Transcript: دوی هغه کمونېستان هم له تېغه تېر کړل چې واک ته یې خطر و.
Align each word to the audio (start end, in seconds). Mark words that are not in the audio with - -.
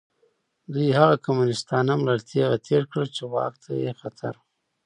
دوی 0.73 0.97
هغه 0.99 1.15
کمونېستان 1.25 1.85
هم 1.93 2.01
له 2.07 2.13
تېغه 2.29 2.57
تېر 2.67 2.83
کړل 2.91 3.07
چې 3.15 3.23
واک 3.33 3.53
ته 3.63 3.71
یې 3.83 3.91
خطر 4.01 4.33
و. 4.37 4.41